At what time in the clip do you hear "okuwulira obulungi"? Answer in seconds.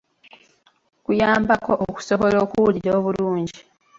2.45-3.59